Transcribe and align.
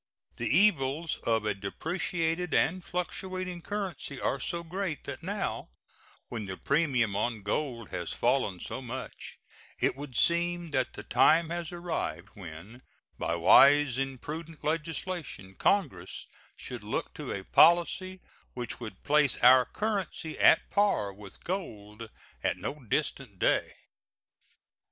The 0.37 0.47
evils 0.49 1.19
of 1.25 1.45
a 1.45 1.53
depreciated 1.53 2.55
and 2.55 2.83
fluctuating 2.83 3.61
currency 3.61 4.19
are 4.19 4.39
so 4.39 4.63
great 4.63 5.03
that 5.03 5.21
now, 5.21 5.69
when 6.27 6.45
the 6.45 6.57
premium 6.57 7.15
on 7.15 7.43
gold 7.43 7.89
has 7.89 8.11
fallen 8.11 8.59
so 8.59 8.81
much, 8.81 9.37
it 9.79 9.95
would 9.95 10.15
seem 10.15 10.71
that 10.71 10.93
the 10.93 11.03
time 11.03 11.51
has 11.51 11.71
arrived 11.71 12.29
when 12.29 12.81
by 13.19 13.35
wise 13.35 13.99
and 13.99 14.19
prudent 14.23 14.63
legislation 14.63 15.53
Congress 15.53 16.25
should 16.57 16.81
look 16.81 17.13
to 17.13 17.31
a 17.31 17.43
policy 17.45 18.21
which 18.55 18.79
would 18.79 19.03
place 19.03 19.37
our 19.43 19.65
currency 19.65 20.35
at 20.39 20.67
par 20.71 21.13
with 21.13 21.43
gold 21.43 22.09
at 22.43 22.57
no 22.57 22.73
distant 22.89 23.37
day. 23.37 23.75